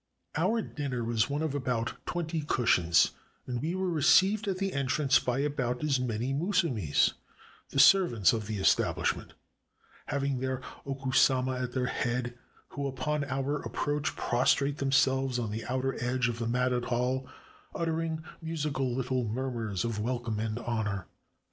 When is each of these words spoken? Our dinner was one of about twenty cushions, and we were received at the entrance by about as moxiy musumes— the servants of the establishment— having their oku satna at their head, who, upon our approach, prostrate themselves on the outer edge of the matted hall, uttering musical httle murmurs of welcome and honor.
Our 0.35 0.63
dinner 0.63 1.03
was 1.03 1.29
one 1.29 1.43
of 1.43 1.53
about 1.53 1.93
twenty 2.07 2.41
cushions, 2.41 3.11
and 3.45 3.61
we 3.61 3.75
were 3.75 3.87
received 3.87 4.47
at 4.47 4.57
the 4.57 4.73
entrance 4.73 5.19
by 5.19 5.41
about 5.41 5.83
as 5.83 5.99
moxiy 5.99 6.35
musumes— 6.35 7.13
the 7.69 7.77
servants 7.79 8.33
of 8.33 8.47
the 8.47 8.57
establishment— 8.57 9.33
having 10.13 10.39
their 10.39 10.59
oku 10.87 11.11
satna 11.11 11.61
at 11.61 11.73
their 11.73 11.85
head, 11.85 12.35
who, 12.69 12.87
upon 12.87 13.25
our 13.25 13.61
approach, 13.61 14.15
prostrate 14.15 14.79
themselves 14.79 15.37
on 15.37 15.51
the 15.51 15.65
outer 15.65 15.93
edge 16.03 16.27
of 16.29 16.39
the 16.39 16.47
matted 16.47 16.85
hall, 16.85 17.29
uttering 17.75 18.23
musical 18.41 18.95
httle 18.95 19.29
murmurs 19.29 19.85
of 19.85 19.99
welcome 19.99 20.39
and 20.39 20.57
honor. 20.57 21.05